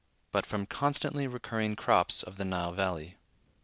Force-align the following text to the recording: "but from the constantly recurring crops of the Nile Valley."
"but 0.31 0.47
from 0.47 0.61
the 0.61 0.65
constantly 0.67 1.27
recurring 1.27 1.75
crops 1.75 2.23
of 2.23 2.35
the 2.37 2.43
Nile 2.43 2.71
Valley." 2.73 3.17